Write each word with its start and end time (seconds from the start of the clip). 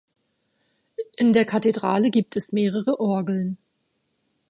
In 1.17 1.31
der 1.31 1.45
Kathedrale 1.45 2.09
gibt 2.09 2.35
es 2.35 2.53
mehrere 2.53 2.99
Orgeln. 2.99 3.59